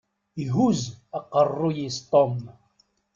[0.43, 0.81] Ihuzz
[1.17, 2.39] aqeṛṛuy-is Tom.